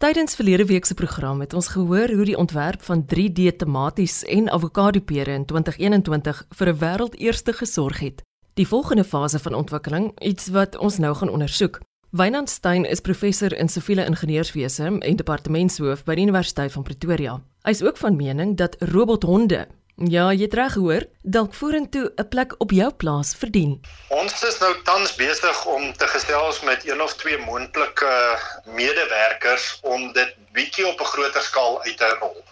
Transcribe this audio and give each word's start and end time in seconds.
Tydens 0.00 0.34
verlede 0.34 0.64
week 0.64 0.84
se 0.84 0.94
program 0.94 1.40
het 1.40 1.52
ons 1.52 1.66
gehoor 1.68 2.08
hoe 2.08 2.24
die 2.24 2.36
ontwerp 2.36 2.82
van 2.82 3.02
3D 3.04 3.56
tematies 3.56 4.22
en 4.24 4.50
avokadopere 4.50 5.32
in 5.36 5.44
2021 5.44 6.46
vir 6.56 6.68
'n 6.68 6.78
wêreldeerste 6.78 7.52
gesorg 7.52 7.98
het. 7.98 8.22
Die 8.54 8.66
volgende 8.66 9.04
fase 9.04 9.38
van 9.38 9.54
ontwikkeling, 9.54 10.20
iets 10.20 10.48
wat 10.48 10.76
ons 10.76 10.98
nou 10.98 11.14
gaan 11.14 11.28
ondersoek. 11.28 11.80
Wynand 12.10 12.48
Stein 12.48 12.84
is 12.84 13.00
professor 13.00 13.58
in 13.58 13.68
siviele 13.68 14.04
ingenieurswese 14.04 14.98
en 14.98 15.16
departementshoof 15.16 16.04
by 16.04 16.14
die 16.14 16.24
Universiteit 16.24 16.72
van 16.72 16.82
Pretoria. 16.82 17.42
Hy 17.62 17.70
is 17.70 17.82
ook 17.82 17.96
van 17.96 18.16
mening 18.16 18.56
dat 18.56 18.76
robothonde 18.78 19.66
Ja, 20.08 20.30
jy 20.32 20.46
het 20.46 20.54
reg 20.56 20.72
gehoor, 20.72 21.04
dalk 21.20 21.52
vorentoe 21.54 22.12
'n 22.16 22.28
plek 22.28 22.54
op 22.58 22.70
jou 22.70 22.90
plaas 22.92 23.34
verdien. 23.36 23.80
Ons 24.08 24.42
is 24.42 24.58
nou 24.58 24.82
tans 24.82 25.14
besig 25.14 25.64
om 25.66 25.92
te 25.96 26.06
gesels 26.06 26.60
met 26.60 26.88
een 26.88 27.02
of 27.02 27.14
twee 27.14 27.38
moontlike 27.38 28.38
medewerkers 28.64 29.78
om 29.82 30.12
dit 30.12 30.34
bietjie 30.52 30.86
op 30.86 31.00
'n 31.00 31.04
groter 31.04 31.42
skaal 31.42 31.82
uit 31.82 31.96
te 31.96 32.16
rol. 32.20 32.44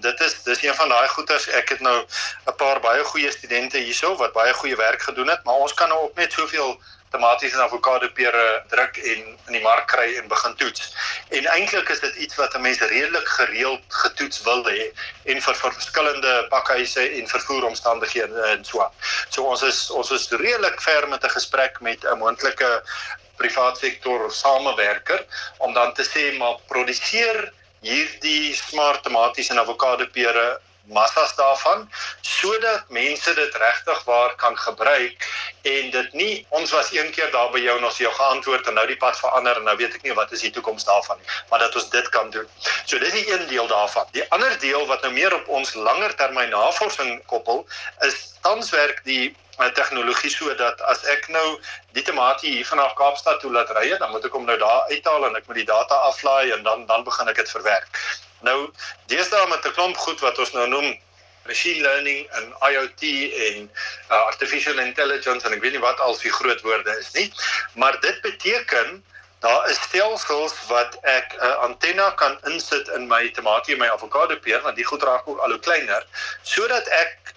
Dit 0.00 0.20
is 0.20 0.42
dis 0.42 0.62
een 0.62 0.74
van 0.74 0.88
daai 0.88 1.08
goeters 1.08 1.48
ek 1.48 1.68
het 1.68 1.80
nou 1.80 2.04
'n 2.46 2.56
paar 2.56 2.80
baie 2.80 3.04
goeie 3.04 3.30
studente 3.30 3.78
hierso 3.78 4.16
wat 4.16 4.32
baie 4.32 4.52
goeie 4.52 4.76
werk 4.76 5.02
gedoen 5.02 5.28
het, 5.28 5.44
maar 5.44 5.54
ons 5.54 5.74
kan 5.74 5.88
nou 5.88 6.00
ook 6.00 6.14
net 6.14 6.32
soveel 6.32 6.80
tomaties 7.16 7.56
en 7.56 7.64
avokado 7.64 8.08
pere 8.14 8.44
druk 8.72 9.00
en 9.12 9.24
in 9.48 9.56
die 9.56 9.62
mark 9.64 9.88
kry 9.92 10.06
en 10.20 10.28
begin 10.28 10.54
toets. 10.60 10.92
En 11.38 11.48
eintlik 11.56 11.90
is 11.94 12.02
dit 12.04 12.22
iets 12.26 12.38
wat 12.40 12.54
'n 12.54 12.64
mens 12.68 12.80
redelik 12.80 13.28
gereeld 13.38 13.84
getoets 14.02 14.42
wil 14.48 14.62
hê 14.68 14.92
en 15.32 15.42
vir, 15.42 15.56
vir 15.62 15.72
verskillende 15.80 16.34
pakhuise 16.54 17.08
en 17.18 17.28
vervoeromstandighede 17.34 18.46
en 18.52 18.64
so 18.64 18.82
aan. 18.84 18.94
So 19.28 19.42
ons 19.42 19.62
is 19.62 19.90
ons 19.90 20.10
is 20.10 20.30
redelik 20.30 20.80
ver 20.88 21.08
met 21.08 21.24
'n 21.24 21.36
gesprek 21.38 21.80
met 21.80 22.04
'n 22.04 22.18
moontlike 22.18 22.82
privaat 23.36 23.78
sektor 23.78 24.32
samewerker 24.32 25.24
om 25.58 25.72
dan 25.72 25.92
te 25.94 26.04
sê 26.04 26.36
maar 26.38 26.56
produseer 26.66 27.52
hierdie 27.80 28.54
smart 28.54 29.02
tomaties 29.02 29.50
en 29.52 29.58
avokado 29.58 30.06
pere 30.12 30.60
massas 30.86 31.34
daarvan 31.36 31.88
sodat 32.20 32.88
mense 32.88 33.34
dit 33.34 33.54
regtig 33.54 34.04
waar 34.04 34.34
kan 34.34 34.58
gebruik 34.58 35.28
en 35.62 35.90
dit 35.90 36.12
nie 36.12 36.46
ons 36.48 36.70
was 36.70 36.92
een 36.92 37.10
keer 37.10 37.30
daar 37.30 37.50
by 37.50 37.62
jou 37.64 37.78
en 37.78 37.84
ons 37.84 37.98
het 37.98 38.06
jou 38.06 38.14
geantwoord 38.14 38.66
en 38.66 38.78
nou 38.78 38.86
die 38.86 39.00
pad 39.00 39.18
verander 39.18 39.56
en 39.56 39.66
nou 39.70 39.76
weet 39.76 39.94
ek 39.98 40.02
nie 40.06 40.14
wat 40.14 40.32
is 40.32 40.44
die 40.46 40.52
toekoms 40.54 40.84
daarvan 40.84 41.18
nie 41.20 41.26
maar 41.50 41.58
dat 41.58 41.74
ons 41.74 41.90
dit 41.90 42.08
kan 42.08 42.30
doen. 42.30 42.48
So 42.84 42.98
dis 42.98 43.12
die 43.12 43.32
een 43.32 43.46
deel 43.46 43.66
daarvan. 43.66 44.06
Die 44.10 44.30
ander 44.30 44.58
deel 44.58 44.86
wat 44.86 45.02
nou 45.02 45.12
meer 45.12 45.34
op 45.34 45.48
ons 45.48 45.74
langer 45.74 46.14
termyn 46.14 46.50
navorsing 46.50 47.20
koppel 47.26 47.66
is 48.06 48.38
tans 48.42 48.70
werk 48.70 49.02
die 49.04 49.34
my 49.58 49.70
tegnologie 49.72 50.30
sodat 50.30 50.80
as 50.92 51.04
ek 51.08 51.30
nou 51.32 51.44
die 51.96 52.04
tamatie 52.04 52.50
hier 52.58 52.66
vanaf 52.68 52.92
Kaapstad 52.98 53.40
toe 53.40 53.52
laat 53.52 53.70
ry, 53.72 53.88
dan 53.96 54.10
moet 54.12 54.26
ek 54.28 54.34
hom 54.36 54.44
nou 54.44 54.58
daar 54.60 54.84
uithaal 54.92 55.30
en 55.30 55.38
ek 55.38 55.48
moet 55.48 55.62
die 55.62 55.70
data 55.70 56.02
aflaai 56.10 56.52
en 56.52 56.62
dan 56.66 56.84
dan 56.90 57.06
begin 57.08 57.32
ek 57.32 57.40
dit 57.40 57.54
verwerk. 57.56 58.02
Nou, 58.46 58.70
deesdae 59.10 59.48
met 59.50 59.66
'n 59.66 59.74
klomp 59.76 59.96
goed 59.96 60.20
wat 60.20 60.38
ons 60.38 60.52
nou 60.52 60.68
noem 60.68 60.88
machine 61.46 61.82
learning 61.82 62.26
en 62.38 62.54
IoT 62.70 63.02
en 63.48 63.70
uh, 64.10 64.22
artificial 64.30 64.78
intelligence 64.78 65.46
en 65.46 65.54
ek 65.56 65.62
weet 65.64 65.76
nie 65.76 65.82
wat 65.82 66.00
al 66.06 66.16
die 66.22 66.32
groot 66.38 66.62
woorde 66.66 66.94
is 67.00 67.10
nie, 67.18 67.26
maar 67.74 68.00
dit 68.00 68.20
beteken 68.22 69.04
daar 69.44 69.70
is 69.70 69.80
stelsels 69.88 70.54
wat 70.70 70.98
ek 71.02 71.34
'n 71.34 71.44
uh, 71.48 71.56
antenna 71.68 72.10
kan 72.22 72.38
insit 72.52 72.88
in 72.98 73.06
my 73.10 73.28
tamatie 73.38 73.74
en 73.74 73.82
my 73.82 73.90
avokado 73.94 74.38
peer 74.46 74.62
want 74.66 74.76
die 74.76 74.88
goed 74.90 75.02
raak 75.02 75.28
ook 75.28 75.42
al 75.44 75.54
hoe 75.54 75.64
kleiner 75.68 76.06
sodat 76.42 76.86
ek 77.02 77.34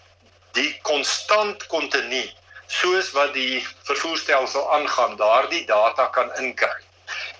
die 0.57 0.71
konstant 0.81 1.67
kontinu 1.73 2.23
soos 2.69 3.11
wat 3.17 3.33
die 3.33 3.65
vervoerstelsel 3.89 4.73
aangaan 4.77 5.15
daardie 5.17 5.65
data 5.65 6.05
kan 6.13 6.29
inkry. 6.37 6.81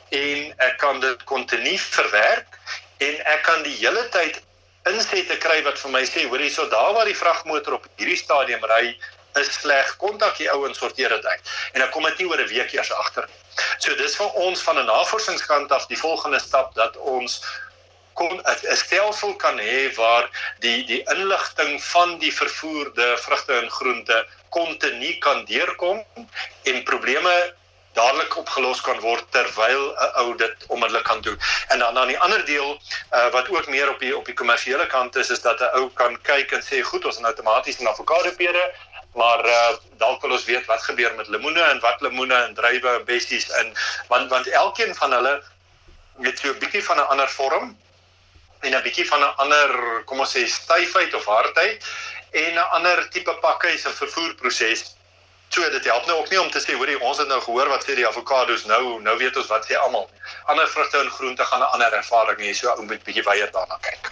En 0.09 0.53
ek 0.57 0.77
kan 0.81 0.99
dit 0.99 1.23
kontinu 1.23 1.77
verwerk 1.77 2.48
en 2.99 3.21
ek 3.33 3.43
kan 3.47 3.63
die 3.63 3.75
hele 3.79 4.03
tyd 4.15 4.41
insette 4.89 5.37
kry 5.43 5.61
wat 5.67 5.79
vir 5.79 5.91
my 5.91 6.03
sê 6.07 6.25
hoor 6.27 6.41
hierso 6.43 6.67
daar 6.71 6.93
waar 6.97 7.09
die 7.09 7.17
vragmotor 7.17 7.79
op 7.79 7.87
hierdie 7.99 8.19
stadium 8.19 8.63
ry 8.71 8.97
is 9.39 9.51
sleg 9.59 9.91
kontak 10.01 10.37
die 10.39 10.49
ou 10.51 10.65
en 10.67 10.75
sorteer 10.75 11.13
dit 11.15 11.25
uit 11.25 11.53
en 11.73 11.83
dan 11.83 11.91
kom 11.93 12.07
dit 12.09 12.19
nie 12.19 12.29
oor 12.31 12.41
'n 12.41 12.51
week 12.51 12.73
eers 12.73 12.91
agter 12.91 13.27
nie. 13.27 13.39
So 13.79 13.95
dis 13.95 14.15
vir 14.15 14.29
ons 14.45 14.61
van 14.61 14.79
'n 14.79 14.85
navorsingskant 14.85 15.71
af 15.71 15.87
die 15.87 15.97
volgende 15.97 16.39
stap 16.39 16.75
dat 16.75 16.97
ons 16.97 17.41
kon 18.13 18.41
'n 18.41 18.75
stelsel 18.75 19.35
kan 19.35 19.59
hê 19.59 19.95
waar 19.95 20.29
die 20.59 20.83
die 20.85 21.03
inligting 21.15 21.83
van 21.83 22.17
die 22.19 22.33
vervoerde 22.33 23.17
vrugte 23.17 23.53
en 23.53 23.69
groente 23.69 24.25
kontinu 24.49 25.13
kan 25.19 25.45
deurkom 25.45 26.03
en 26.63 26.83
probleme 26.83 27.35
dadelik 27.99 28.37
opgelos 28.41 28.81
kan 28.81 28.99
word 28.99 29.25
terwyl 29.35 29.83
'n 29.91 30.11
ou 30.21 30.35
dit 30.43 30.65
onmiddellik 30.67 31.03
kan 31.03 31.21
doen. 31.21 31.39
En 31.67 31.79
dan 31.79 31.97
aan 31.97 32.11
die 32.13 32.19
ander 32.19 32.45
deel 32.45 32.69
uh, 33.13 33.29
wat 33.35 33.49
ook 33.49 33.67
meer 33.67 33.89
op 33.89 33.99
die 33.99 34.13
op 34.17 34.25
die 34.25 34.37
kommersiële 34.41 34.87
kant 34.87 35.15
is 35.15 35.29
is 35.29 35.41
dat 35.41 35.59
'n 35.59 35.73
ou 35.79 35.89
kan 36.01 36.21
kyk 36.21 36.51
en 36.51 36.63
sê 36.69 36.81
goed, 36.91 37.05
ons 37.05 37.17
het 37.17 37.25
outomaties 37.25 37.79
'n 37.79 37.87
avokado 37.87 38.31
pere, 38.41 38.65
maar 39.13 39.45
uh, 39.45 39.75
dalk 39.97 40.21
wil 40.21 40.31
ons 40.31 40.45
weet 40.45 40.65
wat 40.65 40.81
gebeur 40.81 41.15
met 41.15 41.27
lemoene 41.27 41.61
en 41.61 41.79
wat 41.79 42.01
lemoene 42.01 42.35
en 42.35 42.53
druiwe 42.53 42.89
en 42.89 43.05
bessies 43.05 43.49
in 43.61 43.73
want 44.07 44.29
want 44.29 44.47
elkeen 44.47 44.95
van 44.95 45.11
hulle 45.17 45.41
het 46.21 46.39
so 46.39 46.53
'n 46.53 46.59
bietjie 46.59 46.83
van 46.83 46.97
'n 46.97 47.09
ander 47.15 47.29
vorm 47.29 47.77
en 48.59 48.75
'n 48.75 48.83
bietjie 48.83 49.07
van 49.07 49.19
'n 49.19 49.35
ander 49.43 50.03
kom 50.05 50.19
ons 50.19 50.37
sê 50.37 50.45
styfheid 50.45 51.13
of 51.13 51.25
hardheid 51.25 51.83
en 52.31 52.53
'n 52.53 52.69
ander 52.77 53.09
tipe 53.09 53.33
pakhuis 53.41 53.85
en 53.85 53.93
vervoerproses 53.93 54.95
So 55.49 55.69
dit 55.69 55.85
help 55.85 56.05
nou 56.05 56.19
ook 56.19 56.29
nie 56.29 56.41
om 56.41 56.49
te 56.53 56.61
sê 56.61 56.75
hoorie 56.77 56.99
ons 57.01 57.17
het 57.17 57.27
nou 57.27 57.39
gehoor 57.41 57.69
wat 57.73 57.85
sê 57.85 57.95
die 57.97 58.07
avokados 58.07 58.65
nou 58.69 58.99
nou 59.01 59.15
weet 59.17 59.37
ons 59.37 59.47
wat 59.49 59.65
sê 59.65 59.77
almal. 59.81 60.05
Ander 60.45 60.67
vrugte 60.69 61.01
en 61.01 61.09
groente 61.09 61.45
gaan 61.51 61.63
'n 61.65 61.71
ander 61.73 61.93
ervaring 61.93 62.39
hê, 62.39 62.53
so 62.53 62.69
ou 62.69 62.85
moet 62.85 63.03
bietjie 63.03 63.23
weier 63.23 63.49
daarna 63.51 63.77
kyk. 63.81 64.11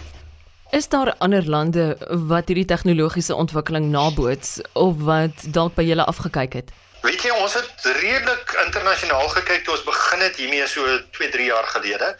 Is 0.70 0.88
daar 0.88 1.14
ander 1.18 1.46
lande 1.48 1.96
wat 2.10 2.48
hierdie 2.48 2.64
tegnologiese 2.64 3.34
ontwikkeling 3.34 3.86
naboots 3.90 4.60
of 4.72 4.98
wat 4.98 5.46
dalk 5.54 5.74
by 5.74 5.82
julle 5.82 6.04
afgekyk 6.04 6.52
het? 6.52 6.72
Weet 7.02 7.22
jy 7.22 7.30
ons 7.30 7.54
het 7.54 7.84
redelik 8.02 8.52
internasionaal 8.66 9.28
gekyk 9.28 9.64
toe 9.64 9.74
ons 9.76 9.84
begin 9.86 10.20
het 10.20 10.36
hiermee 10.36 10.66
so 10.66 10.82
2, 11.10 11.28
3 11.30 11.44
jaar 11.44 11.66
gelede. 11.66 12.16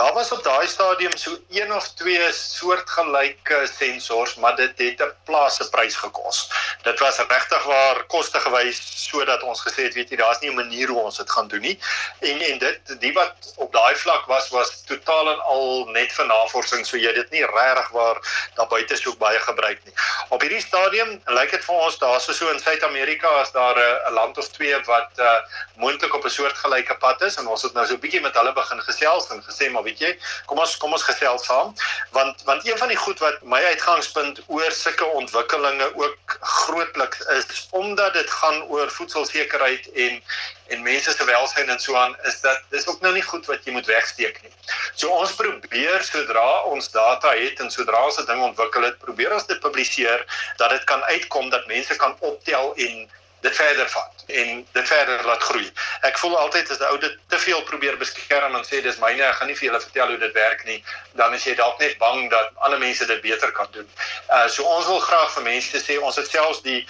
Daar 0.00 0.12
was 0.12 0.32
op 0.32 0.44
daai 0.44 0.66
stadium 0.66 1.16
so 1.16 1.36
een 1.50 1.72
of 1.74 1.88
twee 1.88 2.32
soortgelyke 2.32 3.68
sensors, 3.78 4.34
maar 4.34 4.56
dit 4.56 4.78
het 4.78 5.00
'n 5.02 5.12
plaasse 5.24 5.68
prys 5.68 5.96
gekos. 5.96 6.38
Dit 6.82 6.98
was 6.98 7.18
regtig 7.18 7.64
waar 7.64 8.04
koste 8.04 8.40
gewys 8.40 8.78
sodat 9.08 9.42
ons 9.42 9.60
gesê 9.66 9.82
het, 9.82 9.94
weet 9.94 10.10
jy, 10.10 10.16
daar's 10.16 10.40
nie 10.40 10.50
'n 10.50 10.54
manier 10.54 10.88
hoe 10.88 11.02
ons 11.02 11.16
dit 11.16 11.30
gaan 11.30 11.48
doen 11.48 11.60
nie. 11.60 11.78
En 12.18 12.40
en 12.40 12.58
dit 12.58 13.00
die 13.00 13.12
wat 13.12 13.34
op 13.56 13.72
daai 13.72 13.96
vlak 13.96 14.24
was 14.26 14.48
was 14.48 14.84
totaal 14.84 15.30
en 15.32 15.40
al 15.40 15.88
net 15.92 16.12
vir 16.12 16.26
navorsing, 16.26 16.86
so 16.86 16.96
jy 16.96 17.12
dit 17.12 17.30
nie 17.30 17.44
regtig 17.44 17.88
waar 17.88 18.48
daar 18.54 18.66
buite 18.66 18.96
so 18.96 19.16
baie 19.16 19.40
gebruik 19.40 19.84
nie. 19.84 19.94
Op 20.28 20.40
hierdie 20.40 20.60
stadium 20.60 21.22
lyk 21.26 21.50
dit 21.50 21.64
vir 21.64 21.74
ons 21.74 21.98
daar's 21.98 22.36
so 22.38 22.48
in 22.48 22.60
Suid-Amerika 22.60 23.28
as 23.28 23.52
daar 23.52 23.76
'n 24.08 24.12
land 24.12 24.38
of 24.38 24.48
twee 24.48 24.80
wat 24.84 25.10
uh, 25.18 25.38
moontlik 25.76 26.14
op 26.14 26.24
'n 26.24 26.30
soortgelyke 26.30 26.94
pad 26.94 27.20
is 27.22 27.36
en 27.36 27.46
ons 27.46 27.62
het 27.62 27.72
nou 27.72 27.86
so 27.86 27.94
'n 27.94 28.00
bietjie 28.00 28.20
met 28.20 28.34
hulle 28.34 28.52
begin 28.52 28.82
gesels 28.82 29.30
en 29.30 29.44
gesê 29.44 29.70
maar 29.70 29.88
weet 29.90 30.04
jy, 30.04 30.12
kom 30.46 30.62
ons 30.62 30.76
kom 30.80 30.94
ons 30.96 31.06
gesels 31.06 31.46
saam 31.50 31.74
want 32.16 32.46
want 32.48 32.66
een 32.66 32.78
van 32.78 32.92
die 32.92 33.00
goed 33.00 33.18
wat 33.24 33.42
my 33.54 33.60
uitgangspunt 33.72 34.42
oor 34.46 34.72
sulke 34.76 35.10
ontwikkelinge 35.22 35.90
ook 36.02 36.38
grootliks 36.40 37.26
is 37.36 37.66
omdat 37.82 38.14
dit 38.14 38.30
gaan 38.40 38.62
oor 38.70 38.90
voedselsekerheid 38.98 39.90
en 40.06 40.22
en 40.70 40.82
mense 40.86 41.12
se 41.12 41.24
welstand 41.26 41.68
en 41.68 41.80
so 41.82 41.96
aan 41.98 42.16
is 42.30 42.40
dat 42.40 42.62
dis 42.70 42.86
ook 42.86 43.00
nou 43.00 43.12
nie 43.14 43.24
goed 43.26 43.46
wat 43.50 43.64
jy 43.66 43.72
moet 43.74 43.88
wegsteek 43.90 44.38
nie. 44.42 44.52
So 44.94 45.10
ons 45.10 45.32
probeer 45.34 46.04
sodra 46.06 46.48
ons 46.70 46.90
data 46.94 47.32
het 47.34 47.62
en 47.64 47.72
sodra 47.74 48.04
ons 48.06 48.20
'n 48.22 48.26
ding 48.28 48.42
ontwikkel 48.50 48.86
het, 48.86 48.98
probeer 48.98 49.34
ons 49.34 49.46
dit 49.46 49.60
publiseer 49.60 50.22
dat 50.62 50.70
dit 50.70 50.84
kan 50.84 51.02
uitkom 51.02 51.50
dat 51.50 51.66
mense 51.66 51.96
kan 51.96 52.14
optel 52.20 52.74
en 52.76 53.10
dit 53.40 53.56
verder 53.56 53.88
vat 53.88 54.24
en 54.26 54.66
dit 54.72 54.88
verder 54.88 55.24
laat 55.26 55.42
groei. 55.42 55.70
Ek 56.06 56.18
voel 56.18 56.38
altyd 56.38 56.70
as 56.70 56.78
'n 56.78 56.90
ou 56.92 56.98
dit 56.98 57.16
te 57.28 57.38
veel 57.38 57.62
probeer 57.62 57.96
beskerm 57.96 58.56
en 58.56 58.64
sê 58.64 58.82
dis 58.82 58.98
myne, 58.98 59.22
ek 59.22 59.34
gaan 59.34 59.48
nie 59.48 59.56
vir 59.56 59.68
julle 59.68 59.80
vertel 59.80 60.08
hoe 60.08 60.18
dit 60.18 60.32
werk 60.32 60.64
nie, 60.64 60.84
dan 61.12 61.34
is 61.34 61.44
jy 61.44 61.54
dalk 61.54 61.78
net 61.78 61.98
bang 61.98 62.30
dat 62.30 62.50
ander 62.56 62.78
mense 62.78 63.06
dit 63.06 63.20
beter 63.20 63.52
kan 63.52 63.68
doen. 63.70 63.88
Uh 64.28 64.48
so 64.48 64.62
ons 64.62 64.86
wil 64.86 65.00
graag 65.00 65.32
vir 65.32 65.42
mense 65.42 65.82
sê 65.86 65.98
ons 65.98 66.16
het 66.16 66.30
selfs 66.30 66.62
die 66.62 66.86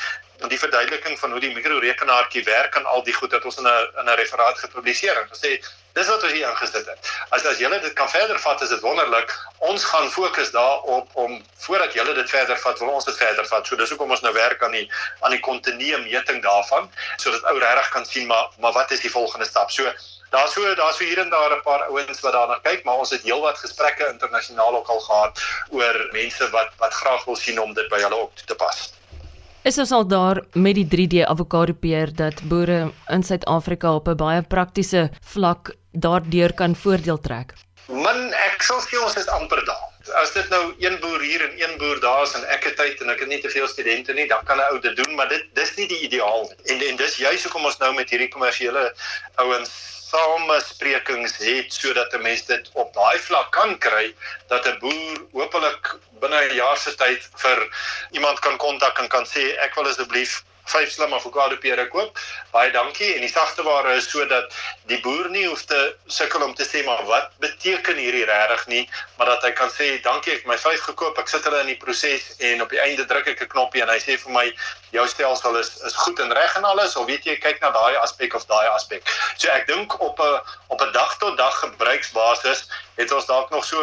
die 0.48 0.58
verduideliking 0.58 1.18
van 1.18 1.30
hoe 1.30 1.40
die 1.40 1.52
mikrorekenaartjie 1.54 2.44
werk 2.44 2.74
en 2.74 2.86
al 2.86 3.02
die 3.02 3.14
goed 3.14 3.32
wat 3.32 3.44
ons 3.44 3.56
in 3.56 3.66
'n 3.66 3.88
in 4.00 4.08
'n 4.08 4.16
referaat 4.22 4.58
gepubliseer 4.58 5.16
het. 5.16 5.28
Gesê 5.34 5.50
dis 5.92 6.06
wat 6.06 6.22
ons 6.22 6.32
hier 6.32 6.48
ingesit 6.48 6.86
het. 6.86 6.98
As 7.28 7.44
as 7.44 7.58
julle 7.58 7.80
dit 7.80 7.92
kan 7.92 8.08
verder 8.08 8.38
vat, 8.38 8.62
is 8.62 8.68
dit 8.68 8.80
wonderlik. 8.80 9.34
Ons 9.58 9.84
gaan 9.84 10.10
fokus 10.10 10.50
daarop 10.50 11.08
om 11.12 11.42
voordat 11.58 11.92
julle 11.92 12.14
dit 12.14 12.30
verder 12.30 12.58
vat, 12.58 12.78
wil 12.78 12.88
ons 12.88 13.04
dit 13.04 13.16
verder 13.16 13.46
vat. 13.46 13.66
So 13.66 13.76
dis 13.76 13.88
hoekom 13.88 14.10
ons 14.10 14.20
nou 14.20 14.32
werk 14.32 14.62
aan 14.62 14.70
die 14.70 14.90
aan 15.20 15.30
die 15.30 15.40
kontinue 15.40 15.98
meting 15.98 16.42
daarvan 16.42 16.90
sodat 17.16 17.44
ou 17.44 17.58
regtig 17.58 17.88
kan 17.88 18.06
sien 18.06 18.26
maar 18.26 18.48
maar 18.58 18.72
wat 18.72 18.90
is 18.90 19.00
die 19.00 19.10
volgende 19.10 19.46
stap. 19.46 19.70
So 19.70 19.92
Daar's 20.30 20.52
so 20.52 20.74
daar's 20.74 20.96
so 20.96 21.04
hier 21.04 21.18
en 21.18 21.30
daar 21.30 21.52
'n 21.56 21.62
paar 21.62 21.82
ouens 21.88 22.20
wat 22.20 22.32
daarna 22.32 22.58
kyk, 22.62 22.84
maar 22.84 22.94
ons 22.94 23.10
het 23.10 23.22
heelwat 23.22 23.58
gesprekke 23.58 24.08
internasionaal 24.08 24.76
ook 24.76 24.88
al 24.88 25.00
gehad 25.00 25.42
oor 25.70 26.08
mense 26.12 26.50
wat 26.50 26.70
wat 26.78 26.94
graag 26.94 27.24
wil 27.24 27.36
sien 27.36 27.60
om 27.60 27.74
dit 27.74 27.88
by 27.88 28.00
hulle 28.00 28.14
op 28.14 28.36
te 28.36 28.54
pas. 28.54 28.92
Is 29.60 29.76
ons 29.76 29.90
al 29.92 30.06
daar 30.08 30.38
met 30.56 30.72
die 30.78 30.86
3D 30.88 31.26
avokado 31.28 31.74
peer 31.76 32.08
dat 32.16 32.38
boere 32.48 32.78
in 33.12 33.22
Suid-Afrika 33.22 33.92
op 33.94 34.08
'n 34.08 34.16
baie 34.16 34.42
praktiese 34.42 35.10
vlak 35.20 35.76
daardeur 35.92 36.54
kan 36.54 36.74
voordeel 36.74 37.20
trek? 37.20 37.52
Man, 37.88 38.32
ek 38.32 38.62
sal 38.62 38.80
sê 38.80 38.96
ons 39.04 39.16
is 39.16 39.28
amper 39.28 39.64
daar. 39.66 39.89
As 40.14 40.32
dit 40.32 40.48
nou 40.48 40.74
een 40.78 40.98
boer 41.00 41.20
hier 41.20 41.42
en 41.44 41.60
een 41.62 41.78
boer 41.78 42.00
daar 42.00 42.22
is 42.22 42.32
en 42.32 42.44
ek 42.48 42.64
het 42.64 42.76
tyd 42.76 43.00
en 43.00 43.10
ek 43.10 43.20
het 43.20 43.28
nie 43.28 43.40
te 43.40 43.50
veel 43.52 43.68
studente 43.68 44.12
nie, 44.12 44.26
dan 44.28 44.44
kan 44.44 44.58
'n 44.58 44.72
ou 44.72 44.80
dit 44.80 44.96
doen, 44.96 45.14
maar 45.14 45.28
dit 45.28 45.44
dis 45.54 45.74
nie 45.76 45.86
die 45.88 46.00
ideaal 46.08 46.48
nie. 46.48 46.74
En 46.74 46.86
en 46.88 46.96
dis 46.96 47.16
juist 47.16 47.44
hoekom 47.44 47.64
ons 47.64 47.78
nou 47.78 47.94
met 47.94 48.10
hierdie 48.10 48.28
kommersiële 48.28 48.94
ouens 49.34 49.70
samesprekings 50.10 51.36
het 51.38 51.72
sodat 51.72 52.12
'n 52.14 52.22
mens 52.22 52.46
dit 52.46 52.70
op 52.72 52.94
daai 52.94 53.18
vlak 53.18 53.50
kan 53.52 53.78
kry 53.78 54.14
dat 54.48 54.66
'n 54.66 54.78
boer 54.78 55.16
hopelik 55.32 55.94
binne 56.20 56.40
'n 56.48 56.54
jaar 56.54 56.78
se 56.78 56.94
tyd 56.94 57.28
vir 57.42 57.58
iemand 58.10 58.38
kan 58.38 58.56
kontak 58.56 58.98
en 58.98 59.08
kan 59.08 59.26
sê 59.26 59.42
ek 59.66 59.74
wil 59.74 59.88
asseblief 59.88 60.44
vyf 60.66 60.92
slim 60.92 61.12
avokado 61.14 61.56
pere 61.56 61.86
koop. 61.88 62.18
Baie 62.52 62.70
dankie 62.72 63.14
en 63.14 63.20
die 63.20 63.32
sagte 63.32 63.62
ware 63.62 63.94
is 63.96 64.08
sodat 64.10 64.52
die 64.90 65.00
boer 65.00 65.28
nie 65.30 65.46
hoef 65.46 65.64
te 65.64 65.78
sukkel 66.06 66.42
om 66.42 66.54
te 66.54 66.64
sê 66.64 66.84
maar 66.84 67.04
wat 67.08 67.30
beteken 67.40 67.96
hierdie 67.96 68.24
regtig 68.24 68.66
nie, 68.66 68.82
maar 69.18 69.26
dat 69.26 69.42
hy 69.42 69.52
kan 69.58 69.70
sê 69.70 69.90
dankie 70.02 70.34
ek 70.34 70.46
my 70.46 70.56
vyf 70.56 70.80
gekoop, 70.90 71.18
ek 71.18 71.28
sit 71.28 71.44
hulle 71.44 71.60
in 71.64 71.72
die 71.72 71.78
proses 71.80 72.34
en 72.38 72.62
op 72.62 72.70
die 72.70 72.80
einde 72.80 73.06
druk 73.06 73.28
ek 73.28 73.42
'n 73.42 73.52
knoppie 73.54 73.82
en 73.82 73.88
hy 73.88 73.98
sê 73.98 74.18
vir 74.18 74.32
my 74.32 74.46
jou 74.92 75.06
stelsel 75.08 75.56
is 75.56 75.70
is 75.86 75.96
goed 75.96 76.18
en 76.20 76.32
reg 76.32 76.56
en 76.56 76.64
alles 76.64 76.96
of 76.96 77.06
weet 77.06 77.24
jy 77.24 77.36
kyk 77.36 77.60
na 77.60 77.70
daai 77.70 77.96
aspek 78.02 78.34
of 78.34 78.46
daai 78.46 78.68
aspek. 78.74 79.02
So 79.36 79.48
ek 79.48 79.66
dink 79.66 80.00
op 80.00 80.20
'n 80.20 80.40
op 80.68 80.80
'n 80.82 80.92
dag 80.92 81.16
tot 81.18 81.36
dag 81.36 81.54
gebruiksbasis 81.60 82.68
het 82.94 83.12
ons 83.12 83.26
dalk 83.26 83.50
nog 83.50 83.64
so 83.64 83.80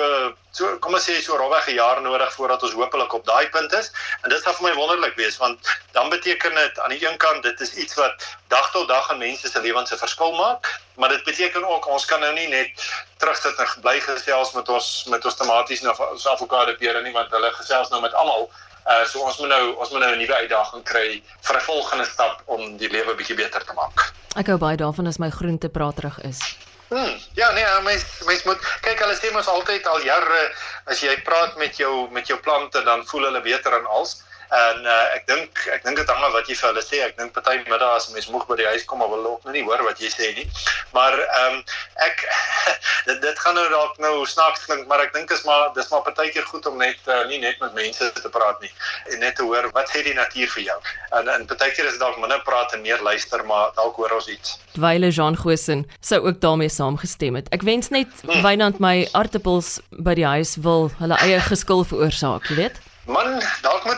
so 0.52 0.78
kom 0.82 0.94
ons 0.98 1.06
sê 1.10 1.18
so 1.22 1.38
rowweg 1.38 1.68
'n 1.68 1.74
jaar 1.78 2.02
nodig 2.02 2.34
voordat 2.34 2.64
ons 2.64 2.74
hopelik 2.74 3.14
op 3.14 3.26
daai 3.26 3.50
punt 3.50 3.74
is. 3.74 3.92
En 4.22 4.30
dit 4.30 4.42
sal 4.42 4.54
vir 4.54 4.70
my 4.70 4.74
wonderlik 4.74 5.16
wees 5.16 5.38
want 5.38 5.60
dan 5.92 6.10
beteken 6.10 6.56
dit 6.56 6.80
aan 6.80 6.90
die 6.90 7.08
een 7.08 7.18
kant 7.18 7.44
dit 7.44 7.60
is 7.60 7.74
iets 7.74 7.94
wat 7.94 8.28
dag 8.48 8.72
tot 8.72 8.88
dag 8.88 9.10
in 9.12 9.18
mense 9.18 9.50
se 9.50 9.62
lewens 9.62 9.92
'n 9.92 9.98
verskil 9.98 10.32
maak, 10.32 10.80
maar 10.96 11.10
dit 11.10 11.24
beteken 11.24 11.70
ook 11.70 11.88
ons 11.88 12.06
kan 12.06 12.20
nou 12.20 12.34
nie 12.34 12.48
net 12.48 12.70
terugsit 13.18 13.58
en 13.58 13.82
bly 13.82 14.00
gesels 14.00 14.52
met 14.52 14.70
ons 14.70 15.06
met 15.08 15.26
ons 15.26 15.36
tomaties 15.36 15.82
en 15.82 15.90
ons 16.00 16.28
avokado 16.28 16.76
pere 16.76 17.02
nie 17.02 17.14
want 17.14 17.32
hulle 17.32 17.52
gesels 17.52 17.90
nou 17.90 18.02
met 18.02 18.14
almal. 18.14 18.50
Uh 18.88 19.06
so 19.06 19.20
ons 19.20 19.38
moet 19.38 19.50
nou 19.50 19.76
ons 19.76 19.90
moet 19.90 20.00
nou 20.00 20.12
'n 20.12 20.18
nuwe 20.18 20.36
uitdaging 20.36 20.84
kry 20.84 21.24
vir 21.42 21.56
'n 21.56 21.62
volgende 21.62 22.06
stap 22.06 22.42
om 22.46 22.78
die 22.78 22.90
lewe 22.90 23.16
bietjie 23.16 23.36
beter 23.36 23.66
te 23.66 23.74
maak. 23.74 24.14
Ek 24.36 24.48
hou 24.48 24.58
baie 24.58 24.78
daarvan 24.78 25.08
as 25.08 25.18
my 25.18 25.30
groente 25.30 25.70
praterig 25.70 26.20
is. 26.20 26.40
Hmm, 26.88 27.18
ja 27.36 27.52
nee, 27.52 27.66
mens 27.84 28.04
mens 28.26 28.44
moet 28.48 28.62
kyk 28.82 29.02
hulle 29.04 29.16
sê 29.20 29.32
mos 29.36 29.50
altyd 29.52 29.88
al 29.92 30.06
jare 30.08 30.44
as 30.88 31.02
jy 31.04 31.18
praat 31.28 31.58
met 31.60 31.76
jou 31.76 32.08
met 32.16 32.30
jou 32.32 32.38
plante 32.40 32.84
dan 32.88 33.04
voel 33.10 33.28
hulle 33.28 33.42
beter 33.44 33.76
en 33.80 33.90
als. 34.00 34.22
En 34.48 34.86
uh, 34.86 35.16
ek 35.16 35.26
dink 35.28 35.64
ek 35.74 35.84
dink 35.84 35.98
dit 36.00 36.12
hang 36.12 36.24
af 36.24 36.32
wat 36.32 36.48
jy 36.48 36.56
vir 36.56 36.70
hulle 36.70 36.84
sê. 36.86 37.02
Ek 37.04 37.18
dink 37.20 37.34
party 37.36 37.58
middag 37.68 37.98
as 37.98 38.08
mens 38.14 38.30
moeg 38.32 38.46
by 38.48 38.56
die 38.62 38.70
huis 38.70 38.86
kom, 38.88 39.04
wil 39.04 39.18
hulle 39.18 39.34
ook 39.36 39.48
nou 39.48 39.56
nie 39.56 39.64
hoor 39.68 39.84
wat 39.84 40.00
jy 40.00 40.12
sê 40.14 40.32
nie. 40.38 40.48
Maar 40.96 41.18
ehm 41.20 41.58
um, 41.58 41.64
ek 42.08 42.24
dit 43.10 43.20
dit 43.26 43.42
gaan 43.44 43.58
nou 43.60 43.66
dalk 43.74 44.00
nou 44.04 44.14
snaaks 44.26 44.64
klink, 44.70 44.88
maar 44.88 45.04
ek 45.04 45.14
dink 45.16 45.34
is 45.36 45.44
maar 45.48 45.74
dis 45.76 45.92
maar 45.92 46.06
partykeer 46.08 46.48
goed 46.48 46.66
om 46.72 46.80
net 46.80 47.12
uh, 47.12 47.26
nie 47.28 47.42
net 47.44 47.60
met 47.64 47.76
mense 47.76 48.12
te 48.16 48.32
praat 48.32 48.64
nie 48.64 48.72
en 49.12 49.20
net 49.24 49.36
te 49.40 49.46
hoor 49.48 49.70
wat 49.76 49.92
sê 49.92 50.04
die 50.08 50.16
natuur 50.16 50.52
vir 50.56 50.68
jou. 50.70 50.80
En 51.20 51.28
en 51.36 51.48
partykeer 51.50 51.92
is 51.92 52.00
dalk 52.00 52.20
minder 52.24 52.40
praat 52.48 52.74
en 52.78 52.84
meer 52.86 53.04
luister, 53.04 53.44
maar 53.52 53.76
dalk 53.76 54.00
hoor 54.00 54.16
ons 54.20 54.32
iets. 54.32 54.58
Wyle 54.80 55.12
Jean 55.12 55.38
Gosen 55.38 55.86
sou 56.00 56.22
ook 56.24 56.40
daarmee 56.42 56.72
saamgestem 56.72 57.36
het. 57.40 57.52
Ek 57.56 57.68
wens 57.68 57.92
net 57.92 58.12
hmm. 58.24 58.44
Wynand 58.46 58.80
my 58.84 59.08
aartappels 59.12 59.78
by 59.92 60.16
die 60.18 60.28
huis 60.28 60.56
wil 60.64 60.92
hulle 61.02 61.20
eie 61.26 61.42
geskil 61.50 61.84
veroorsaak, 61.88 62.48
jy 62.52 62.64
weet. 62.64 62.86
Man, 63.08 63.38
dalk 63.64 63.86
moet 63.88 63.97